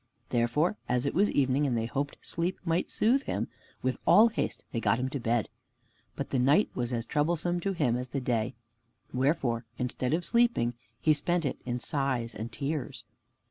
Therefore, 0.29 0.77
as 0.89 1.05
it 1.05 1.13
was 1.13 1.29
evening, 1.29 1.67
and 1.67 1.77
they 1.77 1.85
hoped 1.85 2.17
sleep 2.23 2.57
might 2.65 2.89
soothe 2.89 3.21
him, 3.25 3.47
with 3.83 3.99
all 4.07 4.29
haste 4.29 4.63
they 4.71 4.79
got 4.79 4.97
him 4.97 5.09
to 5.09 5.19
bed. 5.19 5.47
But 6.15 6.31
the 6.31 6.39
night 6.39 6.71
was 6.73 6.91
as 6.91 7.05
troublesome 7.05 7.59
to 7.59 7.73
him 7.73 7.95
as 7.95 8.09
the 8.09 8.19
day, 8.19 8.55
wherefore 9.13 9.63
instead 9.77 10.15
of 10.15 10.25
sleeping 10.25 10.73
he 10.99 11.13
spent 11.13 11.45
it 11.45 11.59
in 11.67 11.79
sighs 11.79 12.33
and 12.33 12.51
tears. 12.51 13.05